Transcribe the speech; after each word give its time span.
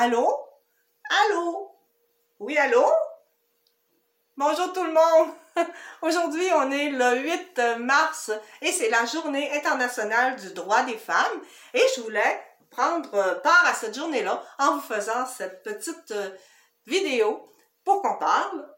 Allô? 0.00 0.48
Allô? 1.10 1.74
Oui, 2.38 2.56
allô? 2.56 2.86
Bonjour 4.36 4.72
tout 4.72 4.84
le 4.84 4.92
monde! 4.92 5.34
Aujourd'hui, 6.02 6.48
on 6.54 6.70
est 6.70 6.90
le 6.90 7.18
8 7.18 7.60
mars 7.80 8.30
et 8.62 8.70
c'est 8.70 8.90
la 8.90 9.06
journée 9.06 9.50
internationale 9.58 10.36
du 10.36 10.52
droit 10.52 10.84
des 10.84 10.96
femmes 10.96 11.42
et 11.74 11.82
je 11.96 12.02
voulais 12.02 12.40
prendre 12.70 13.40
part 13.42 13.66
à 13.66 13.74
cette 13.74 13.96
journée-là 13.96 14.40
en 14.60 14.76
vous 14.76 14.82
faisant 14.82 15.26
cette 15.26 15.64
petite 15.64 16.12
euh, 16.12 16.30
vidéo 16.86 17.52
pour 17.82 18.00
qu'on 18.00 18.18
parle 18.18 18.72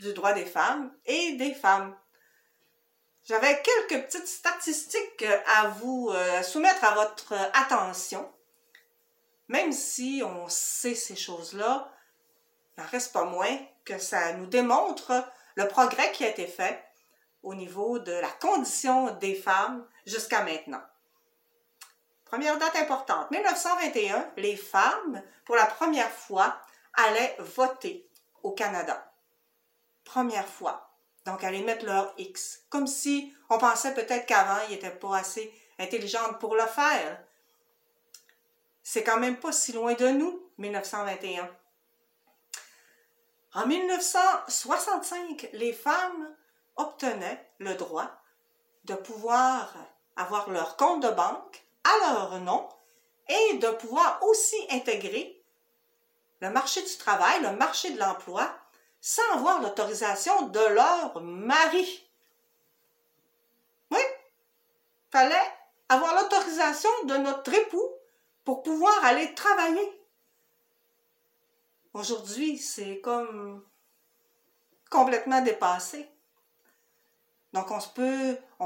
du 0.00 0.12
droit 0.12 0.32
des 0.32 0.44
femmes 0.44 0.92
et 1.06 1.34
des 1.34 1.54
femmes. 1.54 1.96
J'avais 3.22 3.62
quelques 3.62 4.06
petites 4.06 4.26
statistiques 4.26 5.24
à 5.54 5.68
vous 5.68 6.10
euh, 6.12 6.42
soumettre 6.42 6.82
à 6.82 6.94
votre 6.94 7.32
attention. 7.52 8.28
Même 9.48 9.72
si 9.72 10.22
on 10.24 10.48
sait 10.48 10.94
ces 10.94 11.16
choses-là, 11.16 11.90
il 12.76 12.82
n'en 12.82 12.88
reste 12.88 13.12
pas 13.12 13.24
moins 13.24 13.58
que 13.84 13.98
ça 13.98 14.32
nous 14.34 14.46
démontre 14.46 15.12
le 15.54 15.68
progrès 15.68 16.10
qui 16.12 16.24
a 16.24 16.28
été 16.28 16.46
fait 16.46 16.82
au 17.42 17.54
niveau 17.54 17.98
de 17.98 18.12
la 18.12 18.30
condition 18.30 19.14
des 19.16 19.34
femmes 19.34 19.86
jusqu'à 20.06 20.42
maintenant. 20.42 20.82
Première 22.24 22.58
date 22.58 22.76
importante, 22.76 23.30
1921, 23.30 24.32
les 24.38 24.56
femmes, 24.56 25.22
pour 25.44 25.54
la 25.54 25.66
première 25.66 26.10
fois, 26.10 26.58
allaient 26.94 27.36
voter 27.38 28.08
au 28.42 28.52
Canada. 28.52 29.12
Première 30.04 30.48
fois. 30.48 30.90
Donc, 31.26 31.44
allaient 31.44 31.62
mettre 31.62 31.86
leur 31.86 32.12
X. 32.18 32.64
Comme 32.70 32.86
si 32.86 33.32
on 33.50 33.58
pensait 33.58 33.94
peut-être 33.94 34.26
qu'avant, 34.26 34.58
ils 34.68 34.72
n'étaient 34.72 34.90
pas 34.90 35.18
assez 35.18 35.52
intelligentes 35.78 36.38
pour 36.38 36.54
le 36.54 36.66
faire. 36.66 37.22
C'est 38.86 39.02
quand 39.02 39.18
même 39.18 39.40
pas 39.40 39.50
si 39.50 39.72
loin 39.72 39.94
de 39.94 40.08
nous, 40.08 40.46
1921. 40.58 41.50
En 43.54 43.66
1965, 43.66 45.48
les 45.54 45.72
femmes 45.72 46.36
obtenaient 46.76 47.50
le 47.58 47.74
droit 47.74 48.10
de 48.84 48.94
pouvoir 48.94 49.74
avoir 50.16 50.50
leur 50.50 50.76
compte 50.76 51.02
de 51.02 51.08
banque 51.08 51.64
à 51.82 52.12
leur 52.12 52.40
nom 52.40 52.68
et 53.28 53.54
de 53.54 53.68
pouvoir 53.68 54.22
aussi 54.22 54.56
intégrer 54.70 55.42
le 56.40 56.50
marché 56.50 56.82
du 56.82 56.96
travail, 56.98 57.40
le 57.40 57.56
marché 57.56 57.90
de 57.90 57.98
l'emploi, 57.98 58.54
sans 59.00 59.28
avoir 59.32 59.62
l'autorisation 59.62 60.48
de 60.48 60.60
leur 60.60 61.22
mari. 61.22 62.06
Oui, 63.90 64.00
fallait 65.10 65.52
avoir 65.88 66.14
l'autorisation 66.20 66.90
de 67.04 67.16
notre 67.16 67.54
époux 67.54 67.90
pour 68.44 68.62
pouvoir 68.62 69.04
aller 69.04 69.34
travailler. 69.34 70.00
Aujourd'hui, 71.94 72.58
c'est 72.58 73.00
comme 73.00 73.64
complètement 74.90 75.40
dépassé. 75.40 76.08
Donc, 77.52 77.70
on 77.70 77.80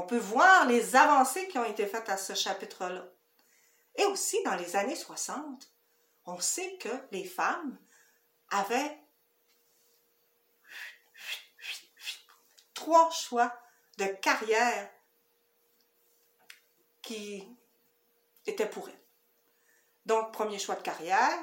peut, 0.03 0.17
voir 0.17 0.65
les 0.65 0.95
avancées 0.95 1.47
qui 1.47 1.59
ont 1.59 1.65
été 1.65 1.85
faites 1.85 2.09
à 2.09 2.17
ce 2.17 2.33
chapitre-là. 2.33 3.07
Et 3.95 4.05
aussi, 4.05 4.41
dans 4.43 4.55
les 4.55 4.75
années 4.75 4.95
60, 4.95 5.71
on 6.25 6.39
sait 6.39 6.77
que 6.77 6.89
les 7.11 7.25
femmes 7.25 7.77
avaient 8.49 8.99
trois 12.73 13.11
choix 13.11 13.53
de 13.97 14.05
carrière 14.05 14.89
qui 17.03 17.47
étaient 18.47 18.69
pour 18.69 18.89
elles. 18.89 19.08
Donc, 20.09 20.31
premier 20.31 20.57
choix 20.57 20.73
de 20.73 20.81
carrière, 20.81 21.37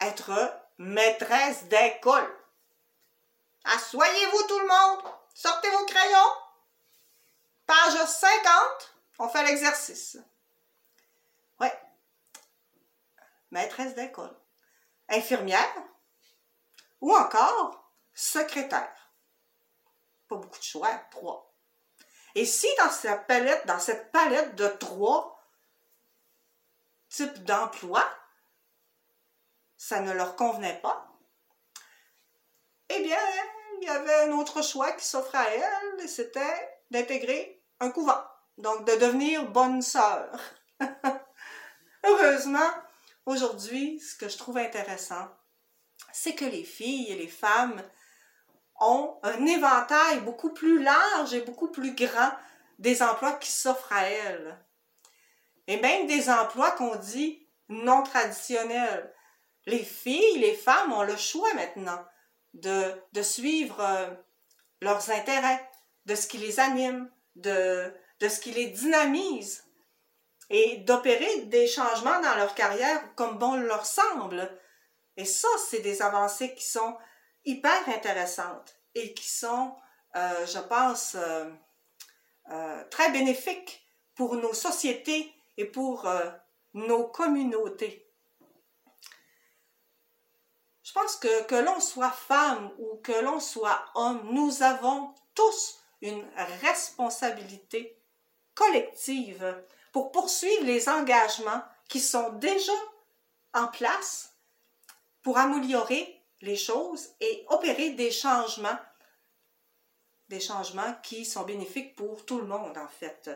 être 0.00 0.32
maîtresse 0.78 1.62
d'école. 1.66 2.28
Assoyez-vous 3.62 4.42
tout 4.48 4.58
le 4.58 4.66
monde, 4.66 5.12
sortez 5.32 5.70
vos 5.70 5.86
crayons. 5.86 6.32
Page 7.64 8.04
50, 8.04 8.96
on 9.20 9.28
fait 9.28 9.44
l'exercice. 9.44 10.18
Oui. 11.60 11.68
Maîtresse 13.52 13.94
d'école. 13.94 14.36
Infirmière. 15.08 15.72
Ou 17.00 17.14
encore 17.14 17.92
secrétaire. 18.12 19.12
Pas 20.26 20.34
beaucoup 20.34 20.58
de 20.58 20.64
choix, 20.64 20.92
trois. 21.12 21.54
Et 22.34 22.44
si 22.44 22.66
dans 22.78 22.90
cette 22.90 23.28
palette, 23.28 23.64
dans 23.68 23.78
cette 23.78 24.10
palette 24.10 24.56
de 24.56 24.66
trois, 24.66 25.35
type 27.16 27.44
d'emploi, 27.44 28.04
ça 29.78 30.00
ne 30.00 30.12
leur 30.12 30.36
convenait 30.36 30.80
pas, 30.82 31.08
eh 32.90 33.02
bien, 33.02 33.16
il 33.80 33.86
y 33.86 33.88
avait 33.88 34.28
un 34.28 34.32
autre 34.32 34.62
choix 34.62 34.92
qui 34.92 35.04
s'offrait 35.04 35.38
à 35.38 35.54
elle, 35.54 36.08
c'était 36.08 36.78
d'intégrer 36.90 37.62
un 37.80 37.90
couvent, 37.90 38.22
donc 38.58 38.84
de 38.84 38.96
devenir 38.96 39.50
bonne 39.50 39.80
sœur. 39.80 40.38
Heureusement, 42.04 42.70
aujourd'hui, 43.24 43.98
ce 44.00 44.14
que 44.14 44.28
je 44.28 44.36
trouve 44.36 44.58
intéressant, 44.58 45.28
c'est 46.12 46.34
que 46.34 46.44
les 46.44 46.64
filles 46.64 47.10
et 47.10 47.16
les 47.16 47.28
femmes 47.28 47.82
ont 48.78 49.18
un 49.22 49.46
éventail 49.46 50.20
beaucoup 50.20 50.52
plus 50.52 50.82
large 50.82 51.32
et 51.32 51.40
beaucoup 51.40 51.68
plus 51.68 51.94
grand 51.94 52.30
des 52.78 53.02
emplois 53.02 53.32
qui 53.32 53.50
s'offrent 53.50 53.92
à 53.92 54.04
elles 54.04 54.65
et 55.66 55.78
même 55.80 56.06
des 56.06 56.30
emplois 56.30 56.72
qu'on 56.72 56.96
dit 56.96 57.46
non 57.68 58.02
traditionnels. 58.02 59.12
Les 59.66 59.82
filles, 59.82 60.38
les 60.38 60.54
femmes 60.54 60.92
ont 60.92 61.02
le 61.02 61.16
choix 61.16 61.52
maintenant 61.54 62.04
de, 62.54 62.94
de 63.12 63.22
suivre 63.22 63.80
euh, 63.80 64.06
leurs 64.80 65.10
intérêts, 65.10 65.68
de 66.06 66.14
ce 66.14 66.28
qui 66.28 66.38
les 66.38 66.60
anime, 66.60 67.10
de, 67.34 67.92
de 68.20 68.28
ce 68.28 68.40
qui 68.40 68.52
les 68.52 68.68
dynamise 68.68 69.64
et 70.48 70.78
d'opérer 70.78 71.42
des 71.42 71.66
changements 71.66 72.20
dans 72.20 72.36
leur 72.36 72.54
carrière 72.54 73.14
comme 73.16 73.38
bon 73.38 73.56
leur 73.56 73.84
semble. 73.84 74.48
Et 75.16 75.24
ça, 75.24 75.48
c'est 75.68 75.80
des 75.80 76.02
avancées 76.02 76.54
qui 76.54 76.64
sont 76.64 76.96
hyper 77.44 77.88
intéressantes 77.88 78.76
et 78.94 79.12
qui 79.14 79.28
sont, 79.28 79.74
euh, 80.14 80.46
je 80.46 80.58
pense, 80.58 81.16
euh, 81.16 82.84
très 82.90 83.10
bénéfiques 83.10 83.84
pour 84.14 84.36
nos 84.36 84.54
sociétés 84.54 85.35
et 85.56 85.64
pour 85.64 86.06
euh, 86.06 86.30
nos 86.74 87.04
communautés. 87.04 88.06
Je 90.82 90.92
pense 90.92 91.16
que 91.16 91.44
que 91.44 91.56
l'on 91.56 91.80
soit 91.80 92.10
femme 92.10 92.70
ou 92.78 92.96
que 93.02 93.12
l'on 93.24 93.40
soit 93.40 93.84
homme, 93.94 94.20
nous 94.30 94.62
avons 94.62 95.14
tous 95.34 95.80
une 96.00 96.24
responsabilité 96.62 97.98
collective 98.54 99.64
pour 99.92 100.12
poursuivre 100.12 100.64
les 100.64 100.88
engagements 100.88 101.62
qui 101.88 102.00
sont 102.00 102.30
déjà 102.34 102.72
en 103.54 103.68
place 103.68 104.34
pour 105.22 105.38
améliorer 105.38 106.22
les 106.40 106.56
choses 106.56 107.08
et 107.20 107.44
opérer 107.48 107.90
des 107.90 108.10
changements, 108.10 108.78
des 110.28 110.40
changements 110.40 110.94
qui 111.02 111.24
sont 111.24 111.44
bénéfiques 111.44 111.96
pour 111.96 112.24
tout 112.26 112.38
le 112.38 112.46
monde 112.46 112.76
en 112.76 112.88
fait. 112.88 113.30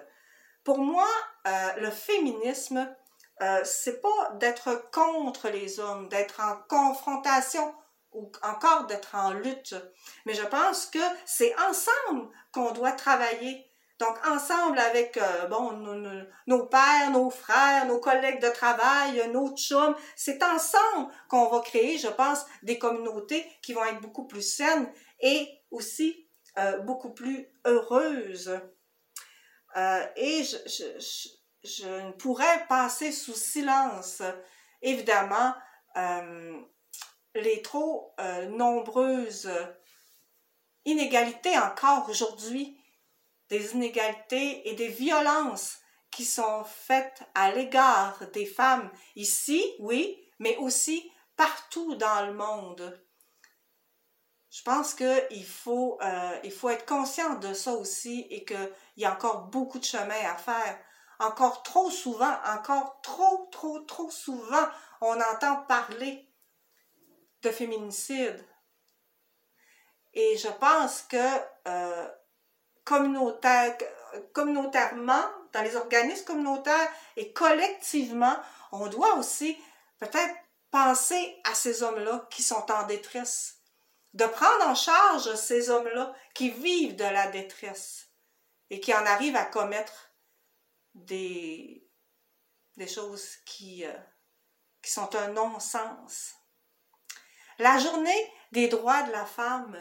Pour 0.65 0.78
moi, 0.78 1.09
euh, 1.47 1.72
le 1.78 1.91
féminisme, 1.91 2.88
euh, 3.43 3.60
c'est 3.65 4.00
pas 4.00 4.32
d'être 4.34 4.91
contre 4.91 5.48
les 5.48 5.81
hommes, 5.81 6.09
d'être 6.09 6.41
en 6.41 6.56
confrontation 6.69 7.75
ou 8.12 8.31
encore 8.43 8.87
d'être 8.87 9.15
en 9.15 9.32
lutte. 9.32 9.75
Mais 10.26 10.34
je 10.34 10.43
pense 10.43 10.87
que 10.87 10.98
c'est 11.25 11.54
ensemble 11.59 12.28
qu'on 12.53 12.72
doit 12.72 12.93
travailler. 12.93 13.66
Donc 13.98 14.16
ensemble 14.26 14.78
avec 14.78 15.19
euh, 15.19 15.47
bon 15.48 15.72
nos, 16.47 16.66
pères, 16.66 17.10
nos 17.12 17.28
frères, 17.28 17.86
nos 17.86 17.98
collègues 17.98 18.41
de 18.41 18.48
travail, 18.48 19.28
nos 19.30 19.54
chums, 19.57 19.95
c'est 20.16 20.42
ensemble 20.42 21.12
qu'on 21.28 21.48
va 21.48 21.60
créer, 21.60 21.98
je 21.98 22.09
pense, 22.09 22.47
des 22.62 22.78
communautés 22.78 23.47
qui 23.62 23.74
vont 23.74 23.84
être 23.84 24.01
beaucoup 24.01 24.27
plus 24.27 24.42
saines 24.42 24.91
et 25.21 25.48
aussi 25.71 26.27
euh, 26.59 26.78
beaucoup 26.78 27.10
plus 27.12 27.47
heureuses. 27.66 28.59
Euh, 29.77 30.07
et 30.17 30.43
je, 30.45 31.87
ne 31.87 32.13
pourrais 32.13 32.67
passer 32.67 33.13
sous 33.13 33.34
silence, 33.34 34.22
évidemment, 34.83 35.55
euh, 35.97 36.61
les 37.34 37.63
trop 37.63 38.15
euh, 38.21 38.47
nombreuses 38.47 39.51
inégalités 40.84 41.57
encore 41.59 42.09
aujourd'hui, 42.09 42.77
des 43.49 43.72
inégalités 43.75 44.69
et 44.69 44.75
des 44.75 44.89
violences 44.89 45.78
qui 46.11 46.25
sont 46.25 46.65
faites 46.65 47.22
à 47.34 47.53
l'égard 47.53 48.27
des 48.33 48.47
femmes 48.47 48.91
ici, 49.15 49.65
oui, 49.78 50.19
mais 50.39 50.57
aussi 50.57 51.11
partout 51.37 51.95
dans 51.95 52.27
le 52.27 52.33
monde. 52.33 53.09
Je 54.50 54.62
pense 54.62 54.94
qu'il 54.94 55.47
faut, 55.47 55.98
euh, 56.02 56.50
faut 56.50 56.70
être 56.70 56.86
conscient 56.86 57.34
de 57.36 57.54
ça 57.54 57.72
aussi 57.72 58.26
et 58.30 58.44
qu'il 58.44 58.72
y 58.97 59.04
a 59.04 59.12
encore 59.12 59.42
beaucoup 59.42 59.78
de 59.78 59.84
chemin 59.84 60.18
à 60.26 60.36
faire 60.36 60.78
encore 61.20 61.62
trop 61.62 61.91
souvent, 61.91 62.34
encore 62.47 63.00
trop, 63.02 63.48
trop, 63.52 63.80
trop 63.80 64.10
souvent, 64.10 64.66
on 65.02 65.20
entend 65.20 65.62
parler 65.68 66.26
de 67.42 67.50
féminicide. 67.50 68.44
Et 70.14 70.36
je 70.38 70.48
pense 70.48 71.02
que 71.02 71.16
euh, 71.68 72.08
communautaire, 72.84 73.76
communautairement, 74.32 75.22
dans 75.52 75.62
les 75.62 75.76
organismes 75.76 76.24
communautaires 76.24 76.91
et 77.16 77.32
collectivement, 77.32 78.36
on 78.72 78.86
doit 78.88 79.14
aussi 79.16 79.56
peut-être 79.98 80.34
penser 80.70 81.41
à 81.44 81.54
ces 81.54 81.82
hommes-là 81.82 82.26
qui 82.30 82.42
sont 82.42 82.70
en 82.70 82.86
détresse, 82.86 83.59
de 84.15 84.24
prendre 84.24 84.66
en 84.66 84.74
charge 84.74 85.34
ces 85.36 85.71
hommes-là 85.71 86.12
qui 86.34 86.51
vivent 86.51 86.97
de 86.97 87.04
la 87.04 87.28
détresse 87.28 88.09
et 88.71 88.80
qui 88.80 88.95
en 88.95 89.07
arrivent 89.07 89.36
à 89.36 89.45
commettre 89.45 90.12
des, 90.95 91.86
choses 92.89 93.36
qui, 93.45 93.84
euh, 93.84 93.92
qui 94.83 94.91
sont 94.91 95.15
un 95.15 95.28
non-sens. 95.28 96.34
La 97.59 97.78
journée 97.78 98.33
des 98.53 98.68
droits 98.68 99.03
de 99.03 99.12
la 99.12 99.27
femme, 99.27 99.78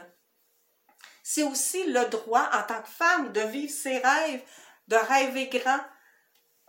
c'est 1.24 1.44
aussi 1.44 1.86
le 1.86 2.06
droit 2.06 2.50
en 2.54 2.64
tant 2.64 2.81
que 2.81 2.90
femme 2.90 3.31
de 3.31 3.42
vivre 3.42 3.72
ses 3.72 4.00
rêves, 4.00 4.44
de 4.88 4.96
rêver 4.96 5.48
grand, 5.48 5.80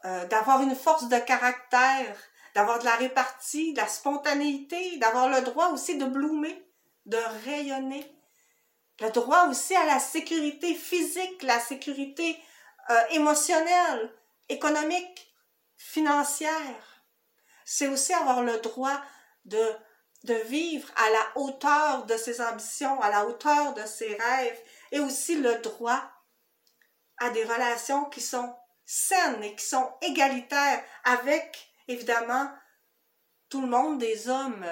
euh, 0.04 0.26
d'avoir 0.26 0.62
une 0.62 0.76
force 0.76 1.08
de 1.08 1.18
caractère, 1.18 2.16
d'avoir 2.54 2.78
de 2.78 2.84
la 2.84 2.96
répartie, 2.96 3.72
de 3.72 3.80
la 3.80 3.88
spontanéité, 3.88 4.98
d'avoir 4.98 5.28
le 5.28 5.42
droit 5.42 5.70
aussi 5.70 5.98
de 5.98 6.04
bloomer, 6.04 6.69
de 7.06 7.18
rayonner. 7.44 8.06
Le 9.00 9.10
droit 9.10 9.48
aussi 9.48 9.74
à 9.74 9.86
la 9.86 9.98
sécurité 9.98 10.74
physique, 10.74 11.42
la 11.42 11.58
sécurité 11.58 12.38
euh, 12.90 13.00
émotionnelle, 13.10 14.12
économique, 14.48 15.32
financière. 15.76 17.04
C'est 17.64 17.88
aussi 17.88 18.12
avoir 18.12 18.42
le 18.42 18.58
droit 18.58 19.00
de, 19.44 19.74
de 20.24 20.34
vivre 20.34 20.88
à 20.96 21.10
la 21.10 21.40
hauteur 21.40 22.04
de 22.04 22.16
ses 22.16 22.40
ambitions, 22.40 23.00
à 23.00 23.10
la 23.10 23.26
hauteur 23.26 23.74
de 23.74 23.86
ses 23.86 24.14
rêves, 24.14 24.60
et 24.92 25.00
aussi 25.00 25.36
le 25.36 25.56
droit 25.60 26.02
à 27.18 27.30
des 27.30 27.44
relations 27.44 28.06
qui 28.06 28.20
sont 28.20 28.54
saines 28.84 29.42
et 29.42 29.54
qui 29.54 29.64
sont 29.64 29.88
égalitaires 30.02 30.82
avec, 31.04 31.72
évidemment, 31.86 32.50
tout 33.48 33.60
le 33.60 33.68
monde 33.68 33.98
des 33.98 34.28
hommes, 34.28 34.66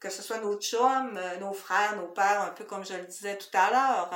que 0.00 0.10
ce 0.10 0.22
soit 0.22 0.38
nos 0.38 0.56
chums, 0.58 1.20
nos 1.40 1.52
frères, 1.52 1.96
nos 1.96 2.08
pères, 2.08 2.40
un 2.42 2.50
peu 2.50 2.64
comme 2.64 2.84
je 2.84 2.94
le 2.94 3.04
disais 3.04 3.36
tout 3.36 3.54
à 3.54 3.70
l'heure. 3.70 4.10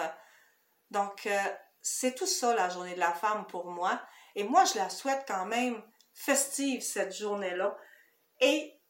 Donc, 0.90 1.26
euh, 1.26 1.38
c'est 1.82 2.14
tout 2.14 2.26
ça 2.26 2.54
la 2.54 2.70
journée 2.70 2.94
de 2.94 3.00
la 3.00 3.12
femme 3.12 3.46
pour 3.46 3.66
moi. 3.66 4.00
Et 4.34 4.44
moi, 4.44 4.64
je 4.64 4.78
la 4.78 4.88
souhaite 4.88 5.24
quand 5.28 5.44
même 5.44 5.82
festive, 6.14 6.82
cette 6.82 7.14
journée-là. 7.14 7.76
Et 8.40 8.80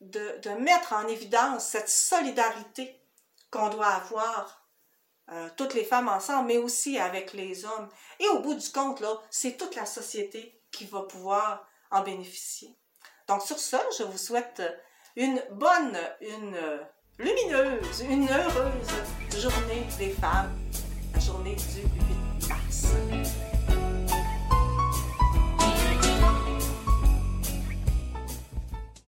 de, 0.00 0.38
de, 0.42 0.50
mettre 0.50 0.92
en 0.92 1.06
évidence 1.08 1.66
cette 1.66 1.88
solidarité 1.88 3.02
qu'on 3.50 3.68
doit 3.68 3.86
avoir 3.86 4.68
euh, 5.30 5.48
toutes 5.56 5.74
les 5.74 5.84
femmes 5.84 6.08
ensemble, 6.08 6.48
mais 6.48 6.56
aussi 6.58 6.98
avec 6.98 7.32
les 7.32 7.64
hommes. 7.64 7.88
Et 8.18 8.28
au 8.28 8.40
bout 8.40 8.54
du 8.54 8.70
compte, 8.70 9.00
là, 9.00 9.14
c'est 9.30 9.56
toute 9.56 9.76
la 9.76 9.86
société 9.86 10.62
qui 10.70 10.86
va 10.86 11.02
pouvoir 11.02 11.66
en 11.90 12.02
bénéficier. 12.02 12.76
Donc 13.28 13.42
sur 13.42 13.58
ce, 13.58 13.76
je 13.98 14.04
vous 14.04 14.18
souhaite 14.18 14.62
une 15.16 15.40
bonne, 15.52 15.96
une 16.20 16.56
lumineuse, 17.18 18.04
une 18.08 18.28
heureuse 18.28 19.40
journée 19.40 19.86
des 19.98 20.10
femmes, 20.10 20.52
la 21.14 21.20
journée 21.20 21.56
du 21.56 21.82
8 22.42 22.48
mars. 22.48 22.94